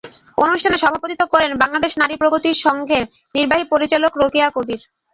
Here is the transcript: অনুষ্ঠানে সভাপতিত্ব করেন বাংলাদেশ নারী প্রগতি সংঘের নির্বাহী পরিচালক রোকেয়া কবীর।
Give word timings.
অনুষ্ঠানে 0.37 0.77
সভাপতিত্ব 0.77 1.23
করেন 1.33 1.51
বাংলাদেশ 1.63 1.91
নারী 1.97 2.15
প্রগতি 2.17 2.49
সংঘের 2.65 3.03
নির্বাহী 3.35 3.65
পরিচালক 3.71 4.11
রোকেয়া 4.21 4.47
কবীর। 4.49 4.81